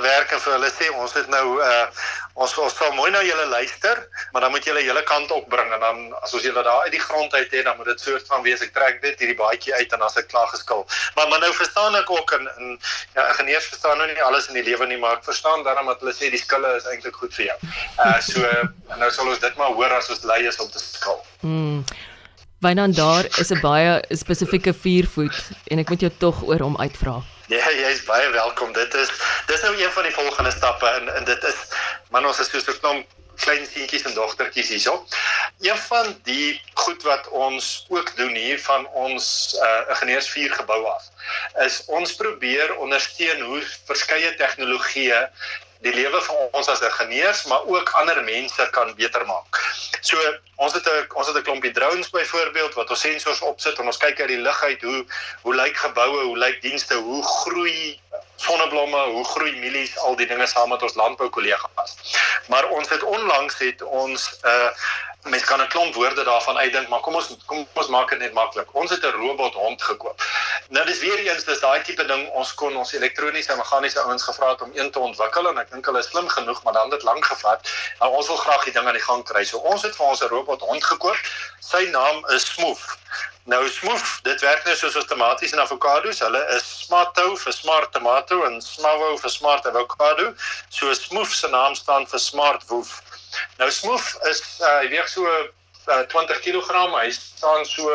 begin 0.00 0.16
werk 0.16 0.32
en 0.32 0.40
vir 0.40 0.52
hulle 0.56 0.70
sê 0.72 0.88
ons 0.96 1.12
het 1.14 1.28
nou 1.28 1.60
uh 1.60 1.86
ons 2.40 2.52
ons 2.62 2.72
sal 2.72 2.92
mooi 2.96 3.10
na 3.10 3.20
julle 3.20 3.46
luister, 3.50 3.98
maar 4.32 4.40
dan 4.40 4.52
moet 4.54 4.64
julle 4.64 4.80
hele 4.80 5.02
kant 5.04 5.30
opbring 5.30 5.72
en 5.74 5.80
dan 5.80 5.98
as 6.22 6.32
ons 6.32 6.42
julle 6.42 6.62
daar 6.62 6.86
uit 6.86 6.92
die 6.92 7.00
grond 7.00 7.34
uit 7.34 7.50
het, 7.52 7.64
dan 7.64 7.76
moet 7.76 7.90
dit 7.90 8.00
soort 8.00 8.26
van 8.26 8.42
wees 8.42 8.62
ek 8.64 8.72
trek 8.72 9.00
dit 9.02 9.18
hierdie 9.18 9.36
baadjie 9.36 9.74
uit 9.74 9.92
en 9.92 9.98
dan 9.98 10.06
as 10.06 10.16
ek 10.16 10.30
klaar 10.30 10.48
geskil. 10.48 10.86
Maar 11.16 11.28
maar 11.28 11.40
nou 11.40 11.52
verstaan 11.52 11.96
ek 11.96 12.10
ook 12.10 12.32
in 12.38 12.48
in 12.58 12.78
ja, 13.14 13.26
ingenieurs 13.28 13.66
verstaan 13.72 13.98
nou 13.98 14.06
nie 14.08 14.22
alles 14.24 14.48
in 14.48 14.56
die 14.56 14.64
lewe 14.70 14.86
nie, 14.86 14.98
maar 14.98 15.18
ek 15.18 15.26
verstaan 15.28 15.64
daarom 15.66 15.90
dat 15.92 16.00
hulle 16.00 16.14
sê 16.16 16.30
die 16.30 16.40
skille 16.40 16.70
is 16.76 16.86
eintlik 16.88 17.18
goed 17.20 17.34
vir 17.34 17.50
jou. 17.50 17.58
Uh 18.06 18.20
so 18.20 18.54
nou 19.02 19.10
sal 19.10 19.28
ons 19.28 19.42
dit 19.42 19.60
maar 19.60 19.74
hoor 19.76 19.98
as 19.98 20.08
ons 20.14 20.24
lei 20.30 20.46
is 20.48 20.60
om 20.60 20.70
te 20.70 20.80
skil. 20.80 21.20
Mm. 21.40 21.84
Wynand 22.60 22.96
daar 22.96 23.28
is 23.40 23.52
'n 23.52 23.60
baie 23.60 24.00
spesifieke 24.10 24.72
vuurvoet 24.72 25.52
en 25.66 25.78
ek 25.78 25.88
moet 25.88 26.00
jou 26.00 26.12
tog 26.18 26.42
oor 26.48 26.60
hom 26.60 26.76
uitvra. 26.76 27.20
Ja, 27.50 27.66
jy's 27.74 28.04
baie 28.06 28.28
welkom. 28.30 28.72
Dit 28.72 28.94
is 28.94 29.08
dis 29.46 29.62
nou 29.62 29.72
een 29.74 29.90
van 29.90 30.02
die 30.06 30.12
volgende 30.14 30.50
stappe 30.50 30.86
en 30.86 31.08
en 31.14 31.24
dit 31.24 31.44
is 31.44 31.56
man 32.14 32.26
ons 32.26 32.38
is 32.38 32.50
so 32.50 32.58
'n 32.72 32.78
klomp 32.78 33.06
klein 33.42 33.66
seentjies 33.66 34.06
en 34.06 34.14
dogtertjies 34.14 34.68
hierso. 34.68 35.06
Een 35.60 35.78
van 35.78 36.14
die 36.22 36.62
goed 36.74 37.02
wat 37.02 37.28
ons 37.28 37.86
ook 37.88 38.16
doen 38.16 38.34
hier 38.34 38.60
van 38.60 38.86
ons 38.86 39.56
uh 39.62 39.80
ingenieursvuur 39.88 40.52
gebou 40.60 40.84
af 40.86 41.10
is 41.66 41.84
ons 41.86 42.14
probeer 42.14 42.76
ondersteun 42.76 43.40
hoe 43.40 43.62
verskeie 43.86 44.34
tegnologieë 44.34 45.28
die 45.80 45.92
lewe 45.94 46.20
van 46.22 46.36
ons 46.52 46.68
as 46.68 46.82
ingenieurs 46.84 47.44
maar 47.48 47.64
ook 47.64 47.90
ander 48.00 48.20
mense 48.24 48.68
kan 48.76 48.92
beter 48.96 49.24
maak. 49.26 49.60
So 50.00 50.16
ons 50.56 50.72
het 50.76 50.86
'n 50.86 51.06
ons 51.14 51.26
het 51.26 51.36
'n 51.36 51.42
klompie 51.42 51.72
drones 51.72 52.10
byvoorbeeld 52.10 52.74
wat 52.74 52.90
ons 52.90 53.00
sensors 53.00 53.40
opsit 53.40 53.78
en 53.78 53.86
ons 53.86 53.96
kyk 53.96 54.20
uit 54.20 54.28
die 54.28 54.44
lug 54.46 54.62
uit 54.62 54.82
hoe 54.82 55.04
hoe 55.42 55.54
lyk 55.54 55.76
geboue, 55.76 56.22
hoe 56.24 56.38
lyk 56.38 56.62
dienste, 56.62 56.94
hoe 56.94 57.22
groei 57.22 58.00
sonneblomme, 58.36 59.02
hoe 59.14 59.24
groei 59.24 59.56
mielies, 59.56 59.98
al 59.98 60.16
die 60.16 60.26
dinge 60.26 60.46
saam 60.46 60.68
met 60.68 60.82
ons 60.82 60.94
landbou 60.94 61.28
kollegas. 61.28 61.96
Maar 62.48 62.68
ons 62.68 62.88
het 62.88 63.02
onlangs 63.02 63.58
het 63.58 63.82
ons 63.82 64.38
'n 64.42 64.48
uh, 64.48 64.70
mens 65.22 65.44
kan 65.44 65.60
'n 65.60 65.68
klomp 65.68 65.94
woorde 65.94 66.24
daarvan 66.24 66.58
uitdink, 66.58 66.88
maar 66.88 67.00
kom 67.00 67.14
ons 67.14 67.36
kom 67.46 67.66
ons 67.72 67.88
maak 67.88 68.10
dit 68.10 68.18
net 68.18 68.32
maklik. 68.32 68.74
Ons 68.74 68.90
het 68.90 69.04
'n 69.04 69.10
robot 69.10 69.54
hond 69.54 69.82
gekoop. 69.82 70.22
Nou 70.70 70.84
dis 70.86 71.00
weer 71.02 71.18
eens 71.18 71.44
dis 71.44 71.58
daai 71.60 71.82
tipe 71.82 72.04
ding 72.06 72.28
ons 72.38 72.50
kon 72.54 72.76
ons 72.78 72.92
elektroniese 72.94 73.50
en 73.50 73.58
meganiese 73.58 73.98
ouens 74.04 74.22
gevra 74.22 74.52
het 74.52 74.60
om 74.62 74.70
een 74.74 74.90
te 74.94 75.00
ontwikkel 75.02 75.48
en 75.50 75.58
ek 75.58 75.72
dink 75.72 75.88
hulle 75.90 75.98
is 75.98 76.10
slim 76.12 76.28
genoeg, 76.30 76.60
maar 76.62 76.76
dan 76.76 76.86
het 76.86 77.00
dit 77.00 77.06
lank 77.08 77.26
gevat. 77.26 77.72
Nou 77.98 78.10
ons 78.20 78.30
wil 78.30 78.38
graag 78.38 78.68
die 78.68 78.74
ding 78.76 78.86
aan 78.86 78.94
die 78.94 79.02
gang 79.02 79.24
kry. 79.26 79.42
So 79.44 79.58
ons 79.72 79.82
het 79.82 79.98
vir 79.98 80.06
ons 80.06 80.22
'n 80.22 80.30
robot 80.30 80.62
hond 80.70 80.86
gekoop. 80.92 81.18
Sy 81.72 81.82
naam 81.90 82.22
is 82.36 82.46
Smooth. 82.52 82.86
Nou 83.50 83.68
Smooth, 83.68 84.22
dit 84.22 84.40
werk 84.46 84.64
net 84.64 84.78
soos 84.78 84.94
outomaties 84.96 85.52
en 85.52 85.66
avokado's. 85.66 86.22
Hulle 86.22 86.46
is 86.54 86.64
Smarto 86.86 87.36
vir 87.36 87.52
smart 87.52 87.92
tomato 87.92 88.44
en 88.44 88.60
Smavo 88.62 89.16
vir 89.16 89.30
smart 89.30 89.66
avokado. 89.66 90.34
So 90.68 90.94
Smooth 90.94 91.34
se 91.34 91.48
naam 91.48 91.74
staan 91.74 92.06
vir 92.06 92.20
smart 92.20 92.62
woof. 92.68 93.02
Nou 93.58 93.70
Smooth 93.70 94.18
is 94.30 94.60
uh, 94.60 94.78
hy 94.78 94.88
weeg 94.88 95.08
so 95.08 95.26
uh, 95.26 96.06
20 96.06 96.38
kg, 96.46 96.94
hy 96.94 97.10
staan 97.10 97.66
so 97.66 97.90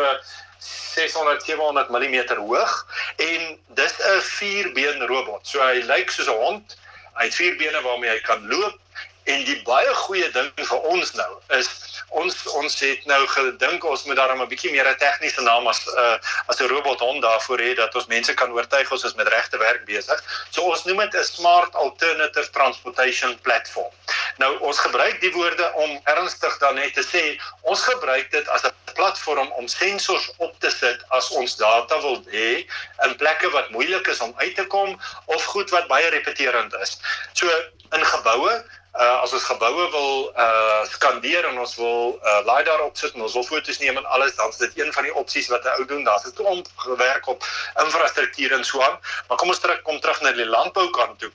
600 0.65 1.43
700 1.45 1.89
mm 1.89 2.35
hoog 2.37 2.73
en 3.17 3.59
dis 3.77 3.93
'n 3.99 4.21
vierbeen 4.21 5.05
robot. 5.07 5.47
So 5.47 5.61
hy 5.61 5.83
lyk 5.83 6.09
soos 6.11 6.27
'n 6.27 6.41
hond. 6.45 6.77
Hy 7.15 7.23
het 7.29 7.35
vier 7.35 7.55
bene 7.55 7.81
waarmee 7.81 8.09
hy 8.09 8.19
kan 8.19 8.47
loop 8.47 8.79
en 9.25 9.43
die 9.45 9.57
baie 9.65 9.93
goeie 10.05 10.27
ding 10.31 10.51
vir 10.55 10.87
ons 10.91 11.13
nou 11.17 11.31
is 11.57 11.69
ons 12.15 12.35
ons 12.59 12.75
het 12.79 13.05
nou 13.09 13.19
gedink 13.33 13.85
ons 13.89 14.03
moet 14.05 14.17
daarom 14.19 14.41
'n 14.41 14.49
bietjie 14.51 14.71
meer 14.71 14.87
'n 14.87 14.97
tegniese 15.01 15.41
naam 15.41 15.67
as 15.67 15.81
'n 15.85 15.97
uh, 15.97 16.17
as 16.47 16.61
'n 16.61 16.69
robot 16.69 16.99
hond 16.99 17.21
daarvoor 17.21 17.59
hê 17.59 17.73
dat 17.75 17.95
ons 17.95 18.07
mense 18.07 18.33
kan 18.33 18.51
oortuig 18.51 18.91
ons 18.91 19.03
is 19.03 19.15
met 19.15 19.27
regte 19.27 19.57
werk 19.57 19.85
besig. 19.85 20.19
So 20.51 20.61
ons 20.61 20.83
noem 20.85 20.97
dit 20.97 21.15
'n 21.15 21.23
smart 21.23 21.75
alternative 21.75 22.49
transportation 22.49 23.39
platform. 23.41 23.91
Nou 24.37 24.59
ons 24.59 24.79
gebruik 24.79 25.19
die 25.21 25.31
woorde 25.31 25.73
om 25.73 25.99
ernstig 26.03 26.57
dan 26.57 26.75
net 26.75 26.93
te 26.93 27.03
sê 27.03 27.41
ons 27.61 27.81
gebruik 27.81 28.31
dit 28.31 28.47
as 28.47 28.63
'n 28.63 28.73
platform 28.93 29.51
om 29.51 29.67
sensors 29.67 30.31
op 30.37 30.59
te 30.59 30.69
sit 30.69 31.03
as 31.09 31.29
ons 31.31 31.55
data 31.55 32.01
wil 32.01 32.21
hê 32.29 32.65
in 33.05 33.15
plekke 33.15 33.49
wat 33.49 33.69
moeilik 33.69 34.07
is 34.07 34.19
om 34.19 34.33
uit 34.37 34.55
te 34.55 34.65
kom 34.65 34.99
of 35.25 35.43
goed 35.43 35.69
wat 35.69 35.87
baie 35.87 36.09
repeterend 36.09 36.73
is. 36.73 36.97
So 37.33 37.49
in 37.91 38.05
geboue 38.05 38.63
uh, 38.99 39.21
as 39.21 39.33
ons 39.33 39.43
geboue 39.43 39.87
wil 39.91 40.31
uh 40.43 40.83
skandeer 40.91 41.47
en 41.49 41.59
ons 41.59 41.75
wil 41.75 42.15
uh 42.23 42.41
lidar 42.47 42.83
opsit 42.85 43.15
en 43.15 43.25
ons 43.27 43.33
wil 43.37 43.47
foto's 43.47 43.79
neem 43.83 43.97
en 43.97 44.05
alles 44.17 44.35
dan 44.35 44.49
is 44.49 44.61
dit 44.61 44.79
een 44.79 44.93
van 44.93 45.03
die 45.03 45.15
opsies 45.21 45.49
wat 45.53 45.65
'n 45.65 45.75
ou 45.79 45.85
doen. 45.85 46.03
Daar's 46.03 46.27
'n 46.27 46.33
klomp 46.33 46.67
gewerk 46.75 47.27
op 47.27 47.43
infrastruktuur 47.83 48.53
en 48.53 48.63
so 48.63 48.81
aan. 48.81 48.99
Maar 49.27 49.37
kom 49.37 49.49
ons 49.49 49.59
terug 49.59 49.81
kom 49.81 49.99
terug 49.99 50.21
na 50.21 50.31
die 50.31 50.45
landboukant 50.45 51.19
toe. 51.19 51.31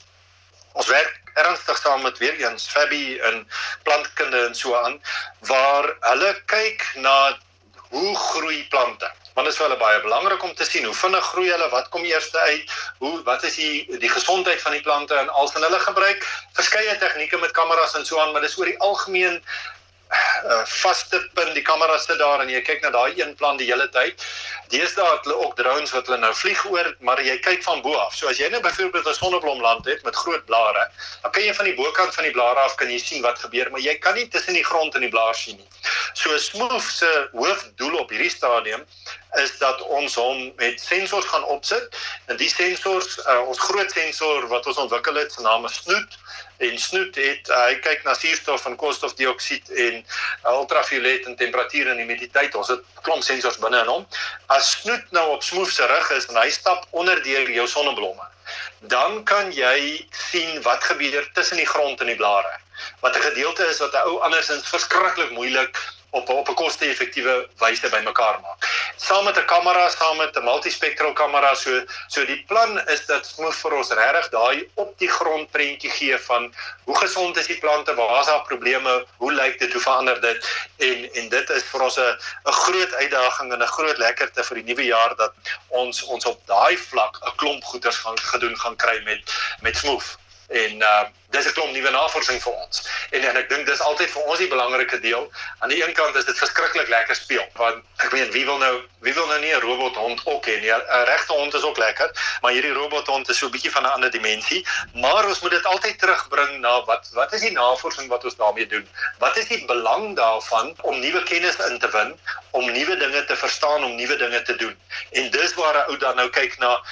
Ons 0.72 0.86
werk 0.86 1.20
ernstig 1.34 1.78
saam 1.78 2.02
met 2.02 2.18
weer 2.18 2.34
eens 2.34 2.68
Fabi 2.68 3.18
en 3.18 3.48
plantkunde 3.82 4.46
en 4.46 4.54
so 4.54 4.74
aan 4.74 5.02
waar 5.38 5.96
hulle 6.00 6.42
kyk 6.46 6.92
na 6.94 7.38
hoe 7.88 8.16
groei 8.16 8.68
plante 8.68 9.10
want 9.34 9.46
dit 9.46 9.54
is 9.54 9.60
vir 9.60 9.68
hulle 9.68 9.80
baie 9.80 10.00
belangrik 10.02 10.42
om 10.42 10.54
te 10.54 10.64
sien 10.64 10.84
hoe 10.84 10.94
vinnig 10.94 11.24
groei 11.32 11.50
hulle, 11.50 11.68
wat 11.72 11.88
kom 11.88 12.04
eers 12.04 12.30
uit, 12.34 12.76
hoe 12.98 13.14
wat 13.24 13.44
is 13.48 13.56
die 13.56 13.98
die 14.02 14.12
gesondheid 14.12 14.62
van 14.62 14.72
die 14.76 14.84
plante 14.86 15.14
en 15.14 15.28
als 15.42 15.54
en 15.54 15.66
hulle 15.66 15.80
gebruik 15.80 16.26
verskeie 16.58 16.96
tegnieke 16.98 17.38
met 17.38 17.56
kameras 17.56 17.94
en 17.94 18.06
so 18.06 18.20
aan, 18.20 18.32
maar 18.32 18.44
dis 18.46 18.58
oor 18.58 18.70
die 18.70 18.78
algemeen 18.78 19.42
uh, 20.10 20.62
vaste 20.66 21.20
punt 21.34 21.54
die 21.54 21.62
kamera 21.62 21.98
sit 21.98 22.18
daar 22.18 22.42
en 22.42 22.50
jy 22.50 22.60
kyk 22.66 22.82
na 22.82 22.90
daai 22.94 23.14
een 23.18 23.34
plan 23.38 23.58
die 23.60 23.68
hele 23.70 23.88
tyd. 23.94 24.24
Deesdae 24.72 25.06
het 25.06 25.26
hulle 25.26 25.38
ook 25.44 25.56
drones 25.58 25.92
wat 25.94 26.06
hulle 26.10 26.18
nou 26.22 26.32
vlieg 26.34 26.64
oor, 26.70 26.90
maar 27.06 27.22
jy 27.22 27.36
kyk 27.44 27.62
van 27.66 27.82
bo 27.84 27.94
af. 27.98 28.14
So 28.18 28.30
as 28.30 28.38
jy 28.38 28.50
nou 28.50 28.62
byvoorbeeld 28.64 29.08
'n 29.08 29.14
sonneblomland 29.14 29.84
het 29.84 30.02
met 30.04 30.16
groot 30.16 30.44
blare, 30.46 30.90
dan 31.22 31.30
kan 31.30 31.42
jy 31.42 31.54
van 31.54 31.64
die 31.64 31.74
bokant 31.74 32.14
van 32.14 32.24
die 32.24 32.32
blare 32.32 32.60
af 32.60 32.74
kan 32.74 32.90
jy 32.90 32.98
sien 32.98 33.22
wat 33.22 33.38
gebeur, 33.38 33.70
maar 33.70 33.80
jy 33.80 33.98
kan 33.98 34.14
nie 34.14 34.28
tussen 34.28 34.54
die 34.54 34.64
grond 34.64 34.94
en 34.94 35.00
die 35.00 35.14
blaar 35.14 35.34
sien 35.34 35.56
nie. 35.56 35.68
So 36.12 36.38
Smoof 36.38 36.90
se 36.90 37.28
hoofdoel 37.32 37.98
op 37.98 38.10
hierdie 38.10 38.30
stadium 38.30 38.84
is 39.38 39.58
dat 39.58 39.82
ons 39.82 40.14
hom 40.14 40.52
met 40.56 40.80
sensors 40.80 41.26
gaan 41.26 41.44
opsit. 41.44 41.96
En 42.26 42.36
die 42.36 42.48
sensors 42.48 43.18
uh, 43.18 43.40
ons 43.46 43.58
groot 43.58 43.90
sensor 43.90 44.48
wat 44.48 44.66
ons 44.66 44.76
ontwikkel 44.76 45.14
het 45.14 45.32
se 45.32 45.42
naam 45.42 45.64
is 45.64 45.74
Snoot 45.82 46.18
en 46.58 46.78
Snoot 46.78 47.14
het 47.14 47.48
uh, 47.48 47.60
hy 47.66 47.76
kyk 47.84 48.02
na 48.04 48.14
suurstof 48.14 48.66
en 48.66 48.76
koolstofdioksied 48.76 49.70
en 49.70 50.02
ultraviolet 50.54 51.26
en 51.26 51.36
temperatuur 51.36 51.92
en 51.92 52.02
humiditeit. 52.02 52.54
Ons 52.54 52.74
het 52.74 52.82
klomp 53.02 53.22
sensors 53.22 53.60
binne 53.62 53.84
in 53.84 53.94
hom. 53.94 54.06
As 54.46 54.74
Snoot 54.80 55.14
nou 55.16 55.28
op 55.36 55.46
Smoof 55.46 55.70
se 55.70 55.86
rug 55.86 56.10
is 56.18 56.28
en 56.32 56.42
hy 56.42 56.50
stap 56.50 56.86
onder 56.90 57.22
deur 57.22 57.50
jou 57.50 57.68
sonneblomme 57.68 58.28
dan 58.80 59.22
kan 59.24 59.52
jy 59.52 60.06
sien 60.10 60.62
wat 60.62 60.84
gebeur 60.84 61.28
tussen 61.36 61.60
die 61.60 61.68
grond 61.68 62.00
en 62.00 62.08
die 62.08 62.16
blare. 62.16 62.52
Wat 63.00 63.16
'n 63.16 63.20
gedeelte 63.20 63.66
is 63.66 63.78
wat 63.78 63.92
'n 63.92 64.08
ou 64.08 64.20
andersins 64.20 64.68
verskriklik 64.68 65.30
moeilik 65.30 65.76
op 66.10 66.28
op 66.28 66.48
'n 66.48 66.54
koste-effektiewe 66.54 67.48
wyse 67.58 67.88
bymekaar 67.88 68.40
maak. 68.40 68.69
Saam 69.00 69.24
met 69.24 69.36
'n 69.38 69.44
kamera, 69.44 69.88
saam 69.88 70.16
met 70.16 70.36
'n 70.36 70.44
multispectral 70.44 71.12
kamera, 71.12 71.54
so 71.54 71.84
so 72.06 72.24
die 72.24 72.44
plan 72.46 72.88
is 72.94 73.06
dat 73.06 73.26
Smoof 73.26 73.56
vir 73.62 73.72
ons 73.76 73.90
regtig 73.90 74.28
daai 74.28 74.68
op 74.74 74.98
die 74.98 75.08
grond 75.08 75.50
prentjie 75.50 75.90
gee 75.90 76.18
van 76.18 76.54
hoe 76.84 76.98
gesond 76.98 77.36
is 77.36 77.46
die 77.46 77.58
plante, 77.58 77.94
waar 77.94 78.20
is 78.20 78.26
daar 78.26 78.42
probleme, 78.42 79.06
hoe 79.16 79.32
lyk 79.32 79.58
dit, 79.58 79.72
hoe 79.72 79.82
verander 79.82 80.20
dit? 80.20 80.48
En 80.76 81.12
en 81.12 81.28
dit 81.28 81.50
is 81.50 81.64
vir 81.72 81.82
ons 81.82 81.96
'n 81.98 82.16
'n 82.44 82.52
groot 82.52 82.94
uitdaging 82.94 83.52
en 83.52 83.62
'n 83.62 83.74
groot 83.76 83.98
lekkerte 83.98 84.44
vir 84.44 84.56
die 84.56 84.68
nuwe 84.68 84.84
jaar 84.84 85.16
dat 85.16 85.32
ons 85.68 86.02
ons 86.02 86.24
op 86.24 86.40
daai 86.46 86.76
vlak 86.76 87.16
'n 87.22 87.36
klomp 87.36 87.64
goeders 87.64 87.96
gaan 87.96 88.18
gedoen 88.18 88.56
gaan 88.56 88.76
kry 88.76 89.00
met 89.04 89.22
met 89.60 89.76
Smoof 89.76 90.16
en 90.50 90.82
uh 90.82 91.08
dis 91.30 91.46
'n 91.46 91.52
klomp 91.52 91.72
nuwe 91.72 91.90
navorsing 91.90 92.42
vir 92.42 92.52
ons. 92.52 92.88
En 93.10 93.22
en 93.22 93.36
ek 93.36 93.48
dink 93.48 93.66
dis 93.66 93.80
altyd 93.80 94.10
vir 94.10 94.22
ons 94.22 94.38
die 94.38 94.48
belangrike 94.48 94.98
deel. 95.00 95.30
Aan 95.58 95.68
die 95.68 95.82
een 95.82 95.92
kant 95.92 96.16
is 96.16 96.24
dit 96.24 96.38
verskriklik 96.38 96.88
lekker 96.88 97.14
speel 97.14 97.46
want 97.54 97.84
ek 97.96 98.12
meen 98.12 98.30
wie 98.34 98.44
wil 98.44 98.58
nou 98.58 98.82
wie 99.00 99.14
wil 99.14 99.26
nou 99.26 99.38
nie 99.40 99.54
'n 99.54 99.60
robothond 99.60 100.20
ook 100.26 100.46
hê 100.46 100.60
nie. 100.60 100.72
'n 100.72 101.04
Regte 101.06 101.32
hond 101.32 101.54
is 101.54 101.62
ook 101.62 101.78
lekker, 101.78 102.10
maar 102.42 102.52
hierdie 102.52 102.72
robothond 102.72 103.28
is 103.28 103.38
so 103.38 103.46
'n 103.46 103.50
bietjie 103.50 103.70
van 103.70 103.82
'n 103.82 103.94
ander 103.94 104.10
dimensie. 104.10 104.66
Maar 104.94 105.28
ons 105.28 105.40
moet 105.40 105.50
dit 105.50 105.64
altyd 105.64 105.98
terugbring 105.98 106.58
na 106.60 106.84
wat 106.84 107.08
wat 107.12 107.32
is 107.32 107.40
die 107.40 107.52
navorsing 107.52 108.08
wat 108.08 108.24
ons 108.24 108.36
daarmee 108.36 108.66
doen? 108.66 108.88
Wat 109.18 109.36
is 109.36 109.46
die 109.46 109.64
belang 109.64 110.16
daarvan 110.16 110.74
om 110.82 111.00
nuwe 111.00 111.22
kennis 111.22 111.56
in 111.56 111.78
te 111.78 111.90
win, 111.90 112.18
om 112.50 112.72
nuwe 112.72 112.96
dinge 112.96 113.24
te 113.24 113.36
verstaan, 113.36 113.84
om 113.84 113.94
nuwe 113.94 114.16
dinge 114.16 114.42
te 114.42 114.56
doen? 114.56 114.76
En 115.10 115.30
dis 115.30 115.54
waar 115.54 115.74
'n 115.74 115.90
ou 115.90 115.96
dan 115.96 116.16
nou 116.16 116.28
kyk 116.30 116.58
na 116.58 116.82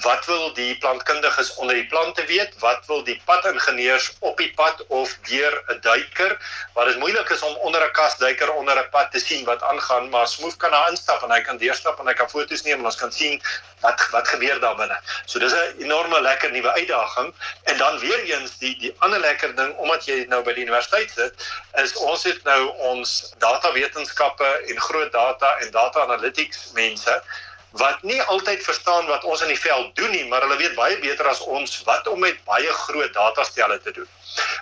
wat 0.00 0.26
wil 0.26 0.52
die 0.54 0.78
plantkundiges 0.78 1.54
onder 1.54 1.74
die 1.74 1.86
plante 1.86 2.24
weet? 2.24 2.54
Wat 2.58 2.86
wil 2.86 3.02
die 3.04 3.20
padingenieurs 3.24 4.12
op 4.20 4.36
die 4.38 4.52
pad 4.54 4.84
of 4.86 5.16
deur 5.28 5.62
'n 5.66 5.80
duiker? 5.80 6.38
Wat 6.74 6.86
dit 6.86 6.98
moeilik 6.98 7.28
is 7.28 7.42
om 7.42 7.54
onder 7.56 7.82
'n 7.82 7.92
kasduiker 7.92 8.52
onder 8.52 8.78
'n 8.78 8.88
pad 8.90 9.10
te 9.10 9.18
sien 9.18 9.44
wat 9.44 9.62
aangaan, 9.62 10.08
maar 10.08 10.28
Smoof 10.28 10.56
kan 10.56 10.70
daar 10.70 10.90
instap 10.90 11.22
en 11.22 11.30
hy 11.30 11.40
kan 11.40 11.56
deurstap 11.56 11.98
en 11.98 12.06
hy 12.06 12.14
kan 12.14 12.30
foto's 12.30 12.62
neem 12.62 12.78
en 12.78 12.84
ons 12.84 12.96
kan 12.96 13.12
sien 13.12 13.42
wat 13.80 14.08
wat 14.10 14.28
gebeur 14.28 14.60
daar 14.60 14.76
binne. 14.76 14.98
So 15.24 15.38
dis 15.38 15.52
'n 15.52 15.74
enorme 15.78 16.20
lekker 16.20 16.50
nuwe 16.50 16.72
uitdaging. 16.72 17.34
En 17.62 17.76
dan 17.76 17.98
weer 17.98 18.22
eens 18.24 18.58
die 18.58 18.78
die 18.78 18.94
ander 18.98 19.20
lekker 19.20 19.56
ding 19.56 19.74
omdat 19.76 20.04
jy 20.04 20.24
nou 20.28 20.42
by 20.42 20.52
die 20.52 20.62
universiteit 20.62 21.10
sit, 21.10 21.34
is 21.74 21.96
ons 21.96 22.22
het 22.22 22.42
nou 22.44 22.68
ons 22.68 23.32
datawetenskappe 23.38 24.48
en 24.66 24.80
groot 24.80 25.12
data 25.12 25.56
en 25.58 25.70
data 25.70 26.00
analytics 26.00 26.70
mense 26.72 27.22
wat 27.70 28.02
nie 28.02 28.22
altyd 28.22 28.64
verstaan 28.64 29.06
wat 29.06 29.24
ons 29.24 29.42
in 29.44 29.52
die 29.52 29.60
veld 29.60 29.94
doen 29.96 30.10
nie, 30.10 30.24
maar 30.28 30.40
hulle 30.46 30.56
weet 30.56 30.74
baie 30.74 30.98
beter 30.98 31.28
as 31.28 31.40
ons 31.40 31.82
wat 31.84 32.08
om 32.08 32.20
met 32.20 32.40
baie 32.44 32.72
groot 32.84 33.12
datastelle 33.12 33.78
te 33.84 33.92
doen. 33.92 34.08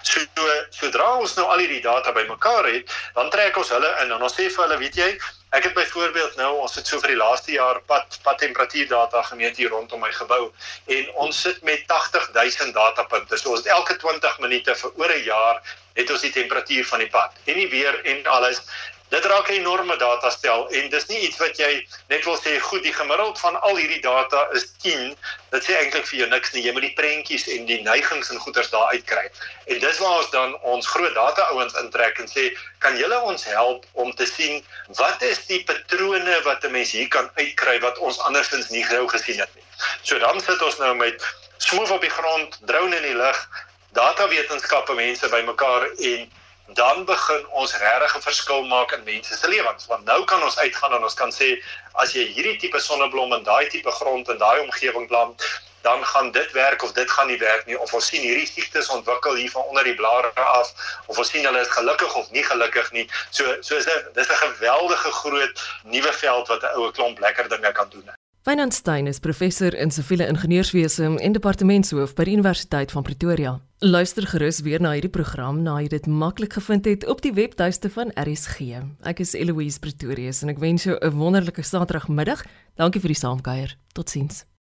So 0.03 0.47
sodra 0.71 1.07
ons 1.21 1.35
nou 1.37 1.47
al 1.51 1.63
hierdie 1.63 1.83
data 1.85 2.13
bymekaar 2.13 2.69
het, 2.71 2.93
dan 3.15 3.31
trek 3.31 3.57
ons 3.57 3.71
hulle 3.75 3.91
in 4.03 4.13
en 4.17 4.23
ons 4.23 4.35
sê 4.35 4.49
vir 4.49 4.65
hulle, 4.65 4.79
weet 4.81 4.99
jy, 4.99 5.09
ek 5.57 5.69
het 5.69 5.75
byvoorbeeld 5.77 6.37
nou 6.37 6.51
ons 6.65 6.75
het 6.75 6.89
so 6.89 6.99
vir 7.01 7.15
die 7.15 7.21
laaste 7.21 7.53
jaar 7.55 7.79
pad 7.87 8.19
pad 8.25 8.41
temperatuurdata 8.43 9.23
gemeet 9.29 9.57
hier 9.61 9.71
rondom 9.71 10.03
my 10.03 10.11
gebou 10.13 10.51
en 10.97 11.13
ons 11.27 11.43
sit 11.47 11.63
met 11.63 11.87
80000 11.87 12.75
datapunte. 12.75 13.39
So 13.39 13.55
ons 13.55 13.63
het 13.65 13.73
elke 13.73 13.97
20 14.03 14.41
minute 14.45 14.75
vir 14.75 14.91
oor 15.01 15.15
'n 15.15 15.25
jaar 15.25 15.63
het 15.95 16.11
ons 16.11 16.27
die 16.27 16.33
temperatuur 16.33 16.85
van 16.85 16.99
die 16.99 17.11
pad 17.11 17.33
en 17.47 17.55
die 17.55 17.71
weer 17.71 18.01
en 18.05 18.27
alles 18.27 18.61
Dit 19.09 19.25
raak 19.25 19.49
'n 19.49 19.53
enorme 19.53 19.97
datastel 19.97 20.69
en 20.69 20.89
dis 20.91 21.07
nie 21.07 21.19
iets 21.19 21.39
wat 21.39 21.59
jy 21.59 21.87
net 22.09 22.25
wil 22.25 22.39
sê 22.39 22.59
goed 22.61 22.83
die 22.83 22.93
gemiddeld 22.93 23.39
van 23.39 23.61
al 23.61 23.77
hierdie 23.77 24.01
data 24.01 24.49
is 24.53 24.65
10. 24.83 25.17
Dit 25.51 25.65
sê 25.65 25.77
eintlik 25.79 26.07
vir 26.07 26.19
jou 26.19 26.29
niks 26.29 26.53
nie. 26.53 26.63
Jy 26.63 26.73
moet 26.73 26.87
die 26.89 26.97
prentjies 26.99 27.47
en 27.47 27.67
die 27.67 27.83
neigings 27.83 28.31
en 28.31 28.39
goeters 28.39 28.71
daar 28.71 28.91
uitkry. 28.91 29.31
En 29.67 29.79
dis 29.79 29.99
waar 29.99 30.19
ons 30.19 30.31
dan 30.31 30.57
ons 30.63 30.87
groot 30.87 31.15
data 31.15 31.43
ouens 31.55 31.75
intrek 31.75 32.19
en 32.19 32.27
sê, 32.27 32.59
"Kan 32.79 32.99
julle 32.99 33.21
ons 33.21 33.45
help 33.45 33.87
om 33.93 34.15
te 34.15 34.27
sien 34.27 34.65
wat 34.89 35.23
is 35.23 35.47
die 35.47 35.63
patrone 35.65 36.43
wat 36.43 36.65
'n 36.65 36.73
mens 36.73 36.91
hier 36.91 37.09
kan 37.09 37.31
uitkry 37.35 37.81
wat 37.81 37.99
ons 37.99 38.19
andersins 38.19 38.69
nie 38.69 38.85
gou 38.85 39.09
gesien 39.09 39.39
het 39.39 39.55
nie." 39.55 39.65
So 40.03 40.19
dan 40.19 40.41
sit 40.41 40.63
ons 40.63 40.79
nou 40.79 40.95
met 40.95 41.23
smoof 41.59 41.91
op 41.91 42.01
die 42.01 42.11
grond, 42.11 42.59
drone 42.67 42.97
in 42.97 43.03
die 43.03 43.15
lug, 43.15 43.49
datawetenskappe 43.93 44.95
mense 44.95 45.29
bymekaar 45.29 45.89
en 45.99 46.33
dan 46.75 47.05
begin 47.05 47.47
ons 47.49 47.77
regtig 47.77 48.17
'n 48.17 48.23
verskil 48.23 48.63
maak 48.65 48.93
in 48.93 49.05
mense 49.05 49.37
se 49.37 49.49
lewens. 49.49 49.87
Want 49.87 50.05
nou 50.05 50.25
kan 50.25 50.43
ons 50.43 50.59
uitgaan 50.59 50.95
en 50.95 51.03
ons 51.03 51.15
kan 51.15 51.31
sê 51.31 51.63
as 51.93 52.13
jy 52.13 52.25
hierdie 52.35 52.59
tipe 52.59 52.81
sonneblom 52.81 53.33
in 53.33 53.43
daai 53.43 53.69
tipe 53.69 53.91
grond 53.91 54.29
en 54.29 54.39
daai 54.39 54.61
omgewing 54.61 55.07
plant 55.07 55.43
dan 55.83 56.07
gaan 56.07 56.31
dit 56.31 56.53
werk 56.53 56.83
of 56.83 56.93
dit 56.93 57.11
gaan 57.11 57.27
nie 57.27 57.39
werk 57.39 57.67
nie. 57.67 57.79
Of 57.79 57.95
ons 57.95 58.07
sien 58.07 58.21
hierdie 58.21 58.47
siektes 58.47 58.89
ontwikkel 58.89 59.35
hier 59.35 59.51
van 59.51 59.63
onder 59.63 59.85
die 59.85 59.95
blare 59.95 60.33
af 60.35 60.75
of 61.07 61.19
ons 61.19 61.31
sien 61.31 61.45
hulle 61.45 61.61
is 61.61 61.77
gelukkig 61.79 62.15
of 62.15 62.31
nie 62.31 62.45
gelukkig 62.45 62.93
nie. 62.93 63.09
So 63.31 63.57
so 63.61 63.77
is 63.77 63.85
dit 63.85 64.15
dis 64.15 64.29
'n 64.29 64.43
geweldige 64.47 65.11
groot 65.23 65.67
nuwe 65.85 66.13
veld 66.13 66.49
wat 66.49 66.63
'n 66.63 66.77
oue 66.77 66.93
klomp 66.93 67.19
lekker 67.19 67.49
dinge 67.49 67.73
kan 67.73 67.89
doen 67.89 68.16
Wynandstein 68.47 69.09
is 69.11 69.19
professor 69.19 69.75
in 69.75 69.91
siviele 69.91 70.27
ingenieurswese 70.31 71.09
en 71.19 71.35
departementshoof 71.35 72.13
by 72.15 72.29
die 72.29 72.37
Universiteit 72.37 72.95
van 72.95 73.03
Pretoria. 73.03 73.57
Luister 73.83 74.23
gerus 74.31 74.61
weer 74.63 74.79
na 74.79 74.93
hierdie 74.95 75.11
program 75.11 75.65
na 75.67 75.81
jy 75.81 75.91
dit 75.97 76.07
maklik 76.07 76.55
gevind 76.55 76.87
het 76.87 77.09
op 77.11 77.27
die 77.27 77.35
webtuiste 77.35 77.91
van 77.91 78.15
RSG. 78.15 78.71
Ek 79.03 79.27
is 79.27 79.35
Eloise 79.35 79.83
Pretorius 79.83 80.45
en 80.47 80.55
ek 80.55 80.63
wens 80.63 80.87
jou 80.87 80.95
'n 80.95 81.19
wonderlike 81.19 81.63
Saterdagmiddag. 81.63 82.47
Dankie 82.79 83.01
vir 83.01 83.11
die 83.11 83.23
saamkuier. 83.25 83.75
Totsiens. 83.93 84.47